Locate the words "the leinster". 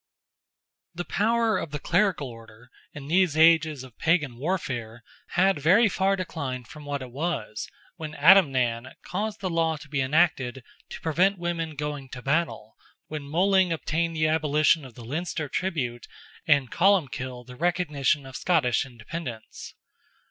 14.95-15.47